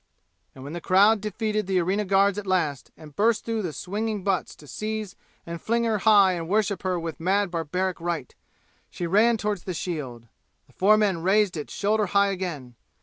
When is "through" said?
3.45-3.61